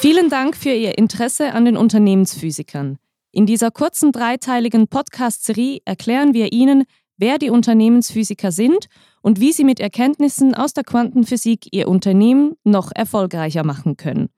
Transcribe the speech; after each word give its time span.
Vielen 0.00 0.30
Dank 0.30 0.56
für 0.56 0.70
Ihr 0.70 0.96
Interesse 0.96 1.54
an 1.54 1.64
den 1.64 1.76
Unternehmensphysikern. 1.76 2.98
In 3.32 3.46
dieser 3.46 3.72
kurzen 3.72 4.12
dreiteiligen 4.12 4.86
Podcast-Serie 4.86 5.80
erklären 5.84 6.34
wir 6.34 6.52
Ihnen, 6.52 6.84
wer 7.16 7.38
die 7.38 7.50
Unternehmensphysiker 7.50 8.52
sind 8.52 8.86
und 9.22 9.40
wie 9.40 9.50
Sie 9.50 9.64
mit 9.64 9.80
Erkenntnissen 9.80 10.54
aus 10.54 10.72
der 10.72 10.84
Quantenphysik 10.84 11.66
Ihr 11.72 11.88
Unternehmen 11.88 12.52
noch 12.62 12.92
erfolgreicher 12.94 13.64
machen 13.64 13.96
können. 13.96 14.28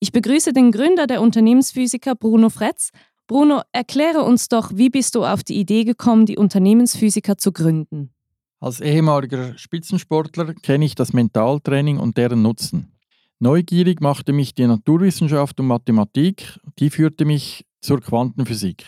Ich 0.00 0.10
begrüße 0.10 0.52
den 0.52 0.72
Gründer 0.72 1.06
der 1.06 1.22
Unternehmensphysiker 1.22 2.16
Bruno 2.16 2.50
Fretz. 2.50 2.90
Bruno, 3.28 3.62
erkläre 3.70 4.22
uns 4.22 4.48
doch, 4.48 4.72
wie 4.74 4.90
bist 4.90 5.14
du 5.14 5.24
auf 5.24 5.44
die 5.44 5.60
Idee 5.60 5.84
gekommen, 5.84 6.26
die 6.26 6.38
Unternehmensphysiker 6.38 7.38
zu 7.38 7.52
gründen? 7.52 8.10
Als 8.58 8.80
ehemaliger 8.80 9.56
Spitzensportler 9.56 10.54
kenne 10.54 10.84
ich 10.86 10.96
das 10.96 11.12
Mentaltraining 11.12 12.00
und 12.00 12.16
deren 12.18 12.42
Nutzen. 12.42 12.93
Neugierig 13.40 14.00
machte 14.00 14.32
mich 14.32 14.54
die 14.54 14.66
Naturwissenschaft 14.66 15.58
und 15.60 15.66
Mathematik, 15.66 16.58
die 16.78 16.90
führte 16.90 17.24
mich 17.24 17.66
zur 17.80 18.00
Quantenphysik. 18.00 18.84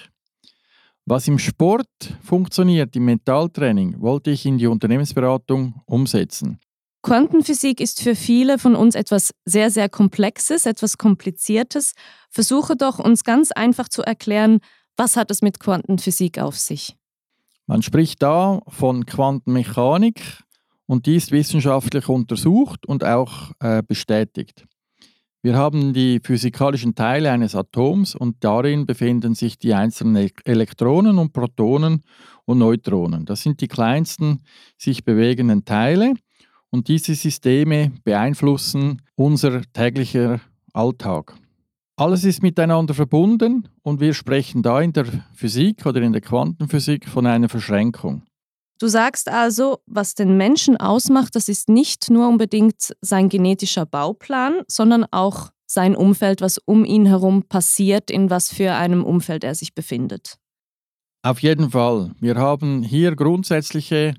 Was 1.05 1.29
im 1.29 1.39
Sport 1.39 1.89
funktioniert, 2.23 2.97
im 2.97 3.05
Mentaltraining, 3.05 4.01
wollte 4.01 4.31
ich 4.31 4.45
in 4.47 4.59
die 4.59 4.67
Unternehmensberatung 4.67 5.81
umsetzen. 5.87 6.59
Quantenphysik 7.03 7.81
ist 7.81 8.03
für 8.03 8.17
viele 8.17 8.59
von 8.59 8.75
uns 8.75 8.97
etwas 8.97 9.33
sehr, 9.45 9.71
sehr 9.71 9.89
Komplexes, 9.89 10.67
etwas 10.67 10.99
Kompliziertes. 10.99 11.93
Versuche 12.31 12.75
doch, 12.75 12.99
uns 12.99 13.23
ganz 13.23 13.53
einfach 13.53 13.89
zu 13.89 14.03
erklären, 14.03 14.59
was 14.97 15.17
hat 15.17 15.31
es 15.31 15.43
mit 15.43 15.61
Quantenphysik 15.61 16.41
auf 16.41 16.59
sich? 16.59 16.97
Man 17.67 17.83
spricht 17.83 18.23
da 18.23 18.61
von 18.67 19.07
Quantenmechanik, 19.07 20.21
und 20.87 21.07
die 21.07 21.17
ist 21.17 21.33
wissenschaftlich 21.33 22.09
untersucht 22.09 22.87
und 22.87 23.05
auch 23.05 23.53
äh, 23.61 23.83
bestätigt. 23.87 24.65
Wir 25.43 25.55
haben 25.57 25.93
die 25.93 26.19
physikalischen 26.21 26.97
Teile 26.97 27.31
eines 27.31 27.55
Atoms 27.55 28.17
und 28.17 28.43
darin 28.43 28.85
befinden 28.85 29.35
sich 29.35 29.59
die 29.59 29.75
einzelnen 29.75 30.31
Elektronen 30.45 31.19
und 31.19 31.33
Protonen 31.33 32.03
und 32.47 32.59
Neutronen. 32.59 33.27
Das 33.27 33.43
sind 33.43 33.61
die 33.61 33.69
kleinsten 33.69 34.41
sich 34.77 35.05
bewegenden 35.05 35.65
Teile 35.65 36.15
und 36.71 36.89
diese 36.89 37.15
Systeme 37.15 37.93
beeinflussen 38.03 39.03
unser 39.15 39.63
täglicher 39.73 40.41
Alltag. 40.73 41.35
Alles 41.97 42.25
ist 42.25 42.43
miteinander 42.43 42.93
verbunden 42.93 43.69
und 43.83 44.01
wir 44.01 44.15
sprechen 44.15 44.63
da 44.63 44.81
in 44.81 44.93
der 44.93 45.07
Physik 45.33 45.87
oder 45.87 46.03
in 46.03 46.13
der 46.13 46.23
Quantenphysik 46.23 47.09
von 47.09 47.25
einer 47.25 47.49
Verschränkung. 47.49 48.23
Du 48.79 48.89
sagst 48.89 49.29
also, 49.31 49.79
was 49.87 50.15
den 50.15 50.37
Menschen 50.37 50.77
ausmacht, 50.77 51.35
das 51.35 51.49
ist 51.49 51.69
nicht 51.69 52.11
nur 52.11 52.29
unbedingt 52.29 52.95
sein 53.01 53.29
genetischer 53.29 53.87
Bauplan, 53.87 54.63
sondern 54.69 55.07
auch 55.11 55.51
sein 55.67 55.97
Umfeld, 55.97 56.43
was 56.43 56.59
um 56.59 56.85
ihn 56.85 57.07
herum 57.07 57.43
passiert, 57.43 58.11
in 58.11 58.31
was 58.31 58.53
für 58.53 58.75
einem 58.75 59.03
Umfeld 59.03 59.45
er 59.45 59.55
sich 59.55 59.75
befindet. 59.75 60.37
Auf 61.23 61.41
jeden 61.41 61.71
Fall. 61.71 62.13
Wir 62.21 62.37
haben 62.37 62.83
hier 62.83 63.17
grundsätzliche 63.17 64.15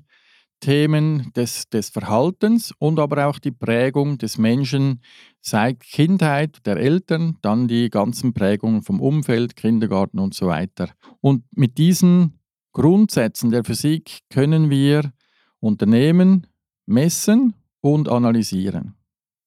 Themen 0.60 1.32
des, 1.34 1.68
des 1.68 1.88
Verhaltens 1.88 2.74
und 2.78 2.98
aber 2.98 3.26
auch 3.26 3.38
die 3.38 3.52
Prägung 3.52 4.18
des 4.18 4.38
Menschen 4.38 5.00
seit 5.40 5.80
Kindheit 5.80 6.58
der 6.66 6.76
Eltern, 6.76 7.38
dann 7.42 7.68
die 7.68 7.90
ganzen 7.90 8.34
Prägungen 8.34 8.82
vom 8.82 9.00
Umfeld, 9.00 9.56
Kindergarten 9.56 10.18
und 10.18 10.34
so 10.34 10.48
weiter. 10.48 10.90
Und 11.20 11.44
mit 11.52 11.78
diesen 11.78 12.37
Grundsätzen 12.78 13.50
der 13.50 13.64
Physik 13.64 14.20
können 14.30 14.70
wir 14.70 15.12
Unternehmen 15.58 16.46
messen 16.86 17.54
und 17.80 18.08
analysieren. 18.08 18.94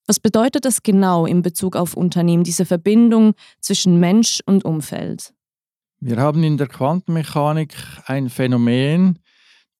Was 0.06 0.20
bedeutet 0.20 0.66
das 0.66 0.82
genau 0.82 1.24
in 1.24 1.40
Bezug 1.40 1.74
auf 1.74 1.94
Unternehmen, 1.94 2.44
diese 2.44 2.66
Verbindung 2.66 3.32
zwischen 3.58 3.98
Mensch 3.98 4.42
und 4.44 4.66
Umfeld? 4.66 5.32
Wir 5.98 6.18
haben 6.18 6.44
in 6.44 6.58
der 6.58 6.66
Quantenmechanik 6.66 7.74
ein 8.04 8.28
Phänomen 8.28 9.18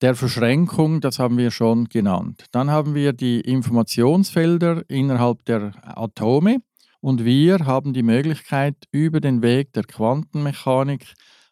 der 0.00 0.14
Verschränkung, 0.14 1.02
das 1.02 1.18
haben 1.18 1.36
wir 1.36 1.50
schon 1.50 1.90
genannt. 1.90 2.46
Dann 2.52 2.70
haben 2.70 2.94
wir 2.94 3.12
die 3.12 3.42
Informationsfelder 3.42 4.88
innerhalb 4.88 5.44
der 5.44 5.72
Atome 5.82 6.62
und 7.02 7.26
wir 7.26 7.66
haben 7.66 7.92
die 7.92 8.02
Möglichkeit, 8.02 8.76
über 8.92 9.20
den 9.20 9.42
Weg 9.42 9.74
der 9.74 9.84
Quantenmechanik 9.84 11.04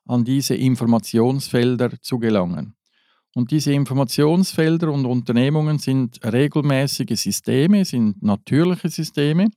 an 0.06 0.24
diese 0.24 0.54
Informationsfelder 0.54 2.00
zu 2.00 2.18
gelangen. 2.18 2.74
Und 3.34 3.52
diese 3.52 3.72
Informationsfelder 3.72 4.90
und 4.90 5.06
Unternehmungen 5.06 5.78
sind 5.78 6.20
regelmäßige 6.24 7.18
Systeme, 7.18 7.84
sind 7.84 8.22
natürliche 8.22 8.88
Systeme. 8.88 9.48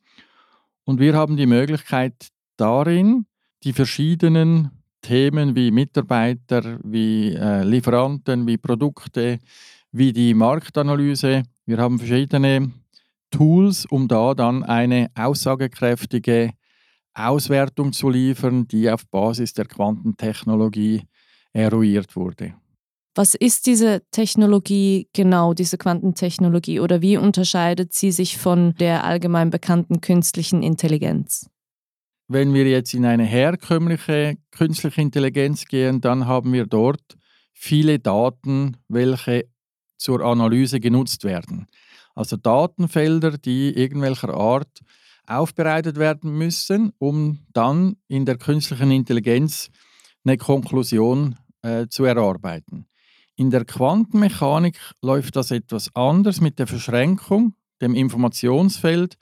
Und 0.83 0.99
wir 0.99 1.15
haben 1.15 1.37
die 1.37 1.47
Möglichkeit 1.47 2.27
darin, 2.55 3.25
die 3.63 3.73
verschiedenen 3.73 4.71
Themen 5.01 5.55
wie 5.55 5.71
Mitarbeiter, 5.71 6.79
wie 6.83 7.33
äh, 7.33 7.63
Lieferanten, 7.63 8.45
wie 8.45 8.57
Produkte, 8.57 9.39
wie 9.91 10.13
die 10.13 10.33
Marktanalyse, 10.33 11.43
wir 11.65 11.77
haben 11.77 11.97
verschiedene 11.97 12.71
Tools, 13.31 13.85
um 13.85 14.07
da 14.07 14.33
dann 14.33 14.63
eine 14.63 15.09
aussagekräftige 15.15 16.51
Auswertung 17.13 17.93
zu 17.93 18.09
liefern, 18.09 18.67
die 18.67 18.89
auf 18.89 19.07
Basis 19.09 19.53
der 19.53 19.65
Quantentechnologie 19.65 21.03
eruiert 21.53 22.15
wurde. 22.15 22.55
Was 23.15 23.35
ist 23.35 23.67
diese 23.67 24.01
Technologie 24.09 25.07
genau, 25.13 25.53
diese 25.53 25.77
Quantentechnologie, 25.77 26.79
oder 26.79 27.01
wie 27.01 27.17
unterscheidet 27.17 27.93
sie 27.93 28.11
sich 28.11 28.39
von 28.39 28.73
der 28.79 29.03
allgemein 29.03 29.51
bekannten 29.51 30.01
künstlichen 30.01 30.63
Intelligenz? 30.63 31.47
Wenn 32.27 32.55
wir 32.55 32.67
jetzt 32.67 32.93
in 32.95 33.05
eine 33.05 33.25
herkömmliche 33.25 34.37
künstliche 34.49 35.01
Intelligenz 35.01 35.65
gehen, 35.65 36.01
dann 36.01 36.25
haben 36.25 36.53
wir 36.53 36.65
dort 36.65 37.03
viele 37.53 37.99
Daten, 37.99 38.77
welche 38.87 39.45
zur 39.97 40.21
Analyse 40.21 40.79
genutzt 40.79 41.23
werden. 41.23 41.67
Also 42.15 42.35
Datenfelder, 42.37 43.37
die 43.37 43.73
irgendwelcher 43.77 44.33
Art 44.33 44.81
aufbereitet 45.27 45.97
werden 45.97 46.37
müssen, 46.37 46.91
um 46.99 47.39
dann 47.53 47.97
in 48.07 48.25
der 48.25 48.37
künstlichen 48.37 48.91
Intelligenz 48.91 49.69
eine 50.25 50.37
Konklusion 50.37 51.37
äh, 51.61 51.87
zu 51.87 52.05
erarbeiten. 52.05 52.85
In 53.35 53.49
der 53.49 53.65
Quantenmechanik 53.65 54.77
läuft 55.01 55.35
das 55.35 55.51
etwas 55.51 55.89
anders 55.95 56.39
mit 56.39 56.59
der 56.59 56.67
Verschränkung, 56.67 57.55
dem 57.81 57.95
Informationsfeld 57.95 59.17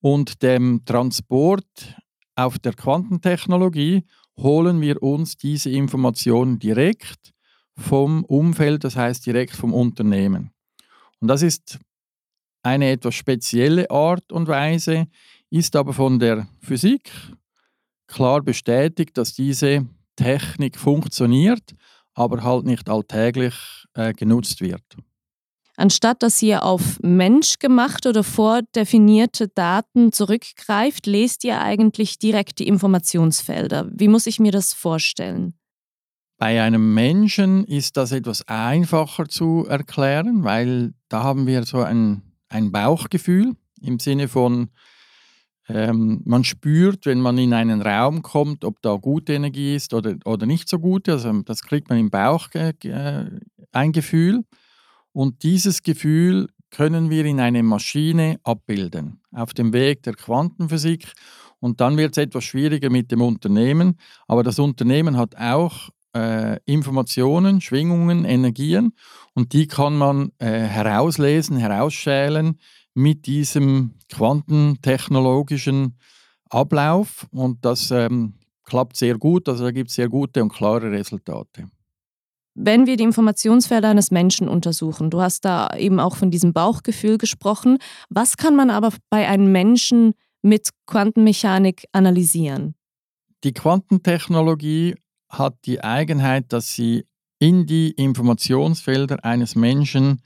und 0.00 0.42
dem 0.42 0.84
Transport 0.84 1.96
auf 2.34 2.58
der 2.58 2.74
Quantentechnologie 2.74 4.04
holen 4.38 4.80
wir 4.80 5.02
uns 5.02 5.36
diese 5.36 5.70
Informationen 5.70 6.58
direkt 6.58 7.32
vom 7.76 8.24
Umfeld, 8.24 8.84
das 8.84 8.96
heißt 8.96 9.24
direkt 9.24 9.56
vom 9.56 9.72
Unternehmen. 9.72 10.50
Und 11.20 11.28
das 11.28 11.42
ist 11.42 11.78
eine 12.62 12.90
etwas 12.90 13.14
spezielle 13.14 13.90
Art 13.90 14.32
und 14.32 14.48
Weise, 14.48 15.06
ist 15.50 15.76
aber 15.76 15.92
von 15.92 16.18
der 16.18 16.48
Physik 16.60 17.10
klar 18.06 18.42
bestätigt, 18.42 19.16
dass 19.16 19.34
diese 19.34 19.86
Technik 20.16 20.78
funktioniert, 20.78 21.74
aber 22.14 22.42
halt 22.42 22.64
nicht 22.64 22.88
alltäglich 22.88 23.54
äh, 23.94 24.12
genutzt 24.12 24.60
wird. 24.60 24.82
Anstatt 25.76 26.22
dass 26.22 26.40
ihr 26.40 26.62
auf 26.62 26.98
menschgemachte 27.02 28.08
oder 28.08 28.24
vordefinierte 28.24 29.48
Daten 29.48 30.10
zurückgreift, 30.10 31.06
lest 31.06 31.44
ihr 31.44 31.60
eigentlich 31.60 32.18
direkt 32.18 32.60
die 32.60 32.66
Informationsfelder. 32.66 33.90
Wie 33.92 34.08
muss 34.08 34.26
ich 34.26 34.40
mir 34.40 34.52
das 34.52 34.72
vorstellen? 34.72 35.54
Bei 36.38 36.62
einem 36.62 36.94
Menschen 36.94 37.64
ist 37.64 37.96
das 37.98 38.12
etwas 38.12 38.46
einfacher 38.48 39.28
zu 39.28 39.66
erklären, 39.68 40.44
weil 40.44 40.94
da 41.08 41.22
haben 41.22 41.46
wir 41.46 41.64
so 41.64 41.82
ein, 41.82 42.22
ein 42.48 42.72
Bauchgefühl 42.72 43.54
im 43.80 43.98
Sinne 43.98 44.28
von, 44.28 44.70
ähm, 45.68 46.22
man 46.24 46.44
spürt, 46.44 47.06
wenn 47.06 47.20
man 47.20 47.38
in 47.38 47.52
einen 47.52 47.82
Raum 47.82 48.22
kommt, 48.22 48.64
ob 48.64 48.80
da 48.82 48.94
gute 48.96 49.34
Energie 49.34 49.74
ist 49.74 49.94
oder, 49.94 50.16
oder 50.24 50.46
nicht 50.46 50.68
so 50.68 50.78
gute. 50.78 51.12
Also 51.12 51.42
das 51.42 51.62
kriegt 51.62 51.88
man 51.88 51.98
im 51.98 52.10
Bauch 52.10 52.48
äh, 52.54 53.24
ein 53.72 53.92
Gefühl. 53.92 54.44
Und 55.12 55.42
dieses 55.42 55.82
Gefühl 55.82 56.48
können 56.70 57.10
wir 57.10 57.24
in 57.24 57.40
eine 57.40 57.62
Maschine 57.62 58.38
abbilden, 58.44 59.20
auf 59.32 59.54
dem 59.54 59.72
Weg 59.72 60.02
der 60.02 60.14
Quantenphysik. 60.14 61.12
Und 61.58 61.80
dann 61.80 61.96
wird 61.96 62.16
es 62.16 62.22
etwas 62.22 62.44
schwieriger 62.44 62.90
mit 62.90 63.10
dem 63.10 63.22
Unternehmen. 63.22 63.98
Aber 64.28 64.42
das 64.42 64.58
Unternehmen 64.58 65.16
hat 65.16 65.36
auch 65.36 65.88
äh, 66.14 66.58
Informationen, 66.64 67.60
Schwingungen, 67.60 68.24
Energien 68.24 68.92
und 69.34 69.52
die 69.52 69.66
kann 69.66 69.96
man 69.96 70.32
äh, 70.38 70.46
herauslesen, 70.46 71.56
herausschälen 71.56 72.58
mit 72.96 73.26
diesem 73.26 73.94
quantentechnologischen 74.10 75.98
Ablauf 76.48 77.26
und 77.30 77.64
das 77.64 77.90
ähm, 77.90 78.34
klappt 78.64 78.96
sehr 78.96 79.18
gut. 79.18 79.48
Also 79.48 79.64
da 79.64 79.70
gibt 79.70 79.90
es 79.90 79.96
sehr 79.96 80.08
gute 80.08 80.42
und 80.42 80.52
klare 80.52 80.90
Resultate. 80.90 81.68
Wenn 82.54 82.86
wir 82.86 82.96
die 82.96 83.04
Informationsfelder 83.04 83.90
eines 83.90 84.10
Menschen 84.10 84.48
untersuchen, 84.48 85.10
du 85.10 85.20
hast 85.20 85.44
da 85.44 85.76
eben 85.76 86.00
auch 86.00 86.16
von 86.16 86.30
diesem 86.30 86.54
Bauchgefühl 86.54 87.18
gesprochen, 87.18 87.76
was 88.08 88.38
kann 88.38 88.56
man 88.56 88.70
aber 88.70 88.94
bei 89.10 89.28
einem 89.28 89.52
Menschen 89.52 90.14
mit 90.40 90.70
Quantenmechanik 90.86 91.84
analysieren? 91.92 92.74
Die 93.44 93.52
Quantentechnologie 93.52 94.94
hat 95.28 95.56
die 95.66 95.84
Eigenheit, 95.84 96.50
dass 96.54 96.72
sie 96.72 97.04
in 97.38 97.66
die 97.66 97.90
Informationsfelder 97.90 99.22
eines 99.22 99.54
Menschen 99.54 100.22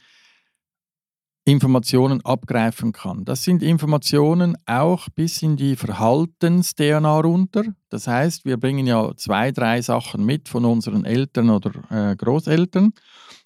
Informationen 1.51 2.25
abgreifen 2.25 2.93
kann. 2.93 3.25
Das 3.25 3.45
sind 3.45 3.63
Informationen 3.63 4.57
auch 4.67 5.09
bis 5.11 5.43
in 5.43 5.57
die 5.57 5.77
Verhaltens-DNA 5.77 7.21
runter. 7.21 7.65
Das 7.89 8.07
heißt, 8.07 8.45
wir 8.45 8.57
bringen 8.57 8.87
ja 8.87 9.13
zwei, 9.17 9.51
drei 9.51 9.83
Sachen 9.83 10.25
mit 10.25 10.49
von 10.49 10.65
unseren 10.65 11.05
Eltern 11.05 11.51
oder 11.51 11.73
äh, 11.91 12.17
Großeltern 12.17 12.93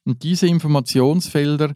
und 0.05 0.23
diese 0.23 0.47
Informationsfelder 0.47 1.75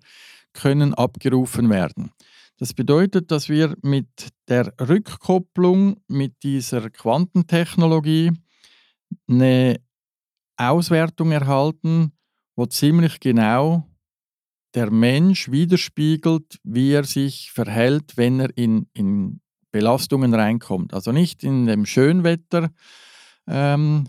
können 0.53 0.95
abgerufen 0.95 1.71
werden. 1.71 2.13
Das 2.59 2.75
bedeutet, 2.75 3.31
dass 3.31 3.49
wir 3.49 3.77
mit 3.83 4.09
der 4.49 4.73
Rückkopplung 4.81 6.01
mit 6.09 6.43
dieser 6.43 6.91
Quantentechnologie 6.91 8.33
eine 9.29 9.81
Auswertung 10.57 11.31
erhalten, 11.31 12.13
wo 12.57 12.67
ziemlich 12.67 13.21
genau 13.21 13.88
der 14.75 14.91
Mensch 14.91 15.51
widerspiegelt, 15.51 16.59
wie 16.63 16.93
er 16.93 17.05
sich 17.05 17.51
verhält, 17.53 18.17
wenn 18.17 18.41
er 18.41 18.57
in, 18.57 18.87
in 18.93 19.41
Belastungen 19.71 20.35
reinkommt. 20.35 20.95
Also 20.95 21.13
nicht 21.13 21.43
in 21.45 21.67
dem 21.67 21.87
Schönwetter. 21.87 22.71
Ähm, 23.47 24.09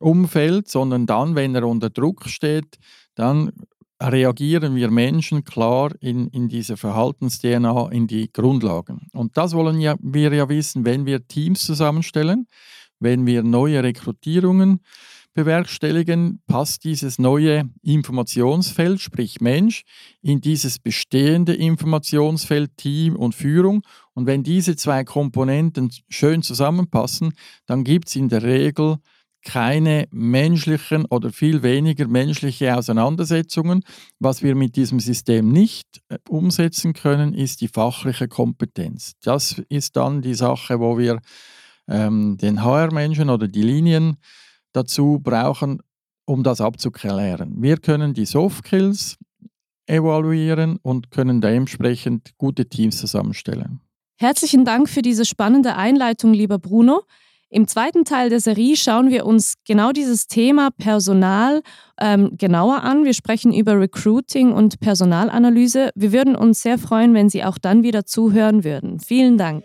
Umfeld, 0.00 0.68
sondern 0.68 1.06
dann, 1.06 1.34
wenn 1.34 1.54
er 1.54 1.66
unter 1.66 1.90
Druck 1.90 2.28
steht, 2.28 2.78
dann 3.14 3.52
reagieren 4.00 4.76
wir 4.76 4.90
Menschen 4.90 5.44
klar 5.44 5.92
in, 6.00 6.28
in 6.28 6.48
diese 6.48 6.76
Verhaltens-DNA, 6.76 7.88
in 7.90 8.06
die 8.06 8.32
Grundlagen. 8.32 9.08
Und 9.12 9.36
das 9.36 9.54
wollen 9.54 9.80
ja, 9.80 9.96
wir 10.00 10.32
ja 10.32 10.48
wissen, 10.48 10.84
wenn 10.84 11.04
wir 11.04 11.26
Teams 11.26 11.64
zusammenstellen, 11.64 12.46
wenn 13.00 13.26
wir 13.26 13.42
neue 13.42 13.82
Rekrutierungen 13.82 14.80
bewerkstelligen, 15.34 16.42
passt 16.46 16.84
dieses 16.84 17.18
neue 17.18 17.70
Informationsfeld, 17.82 19.00
sprich 19.00 19.40
Mensch, 19.40 19.82
in 20.20 20.40
dieses 20.40 20.78
bestehende 20.78 21.54
Informationsfeld 21.54 22.76
Team 22.76 23.16
und 23.16 23.34
Führung. 23.34 23.82
Und 24.14 24.26
wenn 24.26 24.42
diese 24.42 24.76
zwei 24.76 25.04
Komponenten 25.04 25.90
schön 26.08 26.42
zusammenpassen, 26.42 27.34
dann 27.66 27.84
gibt 27.84 28.08
es 28.08 28.16
in 28.16 28.28
der 28.28 28.42
Regel 28.42 28.96
keine 29.44 30.08
menschlichen 30.10 31.04
oder 31.06 31.30
viel 31.32 31.62
weniger 31.62 32.06
menschliche 32.08 32.76
Auseinandersetzungen. 32.76 33.82
Was 34.18 34.42
wir 34.42 34.54
mit 34.54 34.76
diesem 34.76 35.00
System 35.00 35.50
nicht 35.50 36.02
äh, 36.08 36.18
umsetzen 36.28 36.92
können, 36.92 37.34
ist 37.34 37.60
die 37.60 37.68
fachliche 37.68 38.28
Kompetenz. 38.28 39.12
Das 39.22 39.62
ist 39.68 39.96
dann 39.96 40.22
die 40.22 40.34
Sache, 40.34 40.80
wo 40.80 40.98
wir 40.98 41.20
ähm, 41.88 42.36
den 42.36 42.62
HR-Menschen 42.62 43.30
oder 43.30 43.48
die 43.48 43.62
Linien 43.62 44.16
dazu 44.78 45.20
brauchen, 45.22 45.80
um 46.24 46.42
das 46.42 46.60
abzuklären. 46.60 47.54
Wir 47.62 47.76
können 47.78 48.14
die 48.14 48.26
Softkills 48.26 49.16
evaluieren 49.86 50.78
und 50.82 51.10
können 51.10 51.40
dementsprechend 51.40 52.36
gute 52.36 52.68
Teams 52.68 52.98
zusammenstellen. 52.98 53.80
Herzlichen 54.20 54.64
Dank 54.64 54.88
für 54.88 55.02
diese 55.02 55.24
spannende 55.24 55.76
Einleitung, 55.76 56.34
lieber 56.34 56.58
Bruno. 56.58 57.02
Im 57.50 57.66
zweiten 57.66 58.04
Teil 58.04 58.28
der 58.28 58.40
Serie 58.40 58.76
schauen 58.76 59.08
wir 59.08 59.24
uns 59.24 59.54
genau 59.66 59.92
dieses 59.92 60.26
Thema 60.26 60.70
Personal 60.70 61.62
ähm, 61.98 62.32
genauer 62.36 62.82
an. 62.82 63.04
Wir 63.04 63.14
sprechen 63.14 63.54
über 63.54 63.80
Recruiting 63.80 64.52
und 64.52 64.80
Personalanalyse. 64.80 65.90
Wir 65.94 66.12
würden 66.12 66.36
uns 66.36 66.60
sehr 66.60 66.76
freuen, 66.76 67.14
wenn 67.14 67.30
Sie 67.30 67.44
auch 67.44 67.56
dann 67.56 67.82
wieder 67.82 68.04
zuhören 68.04 68.64
würden. 68.64 69.00
Vielen 69.00 69.38
Dank. 69.38 69.64